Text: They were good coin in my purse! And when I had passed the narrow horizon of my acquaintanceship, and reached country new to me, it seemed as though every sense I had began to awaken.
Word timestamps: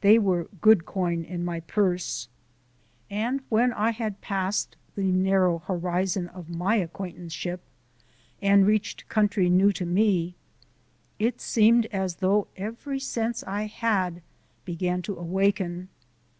They 0.00 0.18
were 0.18 0.48
good 0.60 0.84
coin 0.86 1.22
in 1.22 1.44
my 1.44 1.60
purse! 1.60 2.26
And 3.10 3.42
when 3.48 3.72
I 3.72 3.92
had 3.92 4.20
passed 4.20 4.74
the 4.96 5.04
narrow 5.12 5.58
horizon 5.60 6.26
of 6.30 6.50
my 6.50 6.74
acquaintanceship, 6.74 7.60
and 8.42 8.66
reached 8.66 9.08
country 9.08 9.48
new 9.48 9.70
to 9.74 9.86
me, 9.86 10.34
it 11.20 11.40
seemed 11.40 11.86
as 11.92 12.16
though 12.16 12.48
every 12.56 12.98
sense 12.98 13.44
I 13.44 13.66
had 13.66 14.20
began 14.64 15.00
to 15.02 15.14
awaken. 15.16 15.90